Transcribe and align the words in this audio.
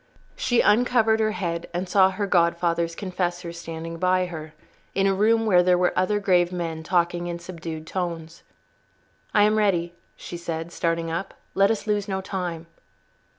She 0.35 0.61
uncovered 0.63 1.19
her 1.19 1.33
head 1.33 1.69
and 1.75 1.87
saw 1.87 2.09
her 2.09 2.25
godfather's 2.25 2.95
confessor 2.95 3.53
standing 3.53 3.99
by 3.99 4.25
her, 4.25 4.55
in 4.95 5.05
a 5.05 5.13
room 5.13 5.45
where 5.45 5.61
there 5.61 5.77
were 5.77 5.93
other 5.95 6.19
grave 6.19 6.51
men 6.51 6.81
talking 6.81 7.27
in 7.27 7.37
subdued 7.37 7.85
tones. 7.85 8.41
"I 9.31 9.43
am 9.43 9.59
ready," 9.59 9.93
she 10.15 10.37
said, 10.37 10.71
starting 10.71 11.11
up. 11.11 11.35
"Let 11.53 11.69
us 11.69 11.85
lose 11.85 12.07
no 12.07 12.19
time." 12.19 12.65